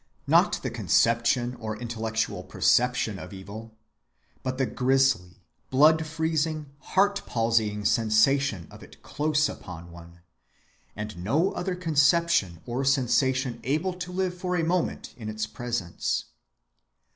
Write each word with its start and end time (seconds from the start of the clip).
Not 0.25 0.61
the 0.63 0.71
conception 0.71 1.53
or 1.59 1.77
intellectual 1.77 2.41
perception 2.41 3.19
of 3.19 3.33
evil, 3.33 3.77
but 4.41 4.57
the 4.57 4.65
grisly 4.65 5.43
blood‐freezing 5.71 6.65
heart‐palsying 6.95 7.85
sensation 7.85 8.67
of 8.71 8.81
it 8.81 9.03
close 9.03 9.47
upon 9.47 9.91
one, 9.91 10.21
and 10.95 11.23
no 11.23 11.51
other 11.51 11.75
conception 11.75 12.61
or 12.65 12.83
sensation 12.83 13.59
able 13.63 13.93
to 13.93 14.11
live 14.11 14.35
for 14.35 14.55
a 14.55 14.63
moment 14.63 15.13
in 15.17 15.29
its 15.29 15.45
presence. 15.45 16.25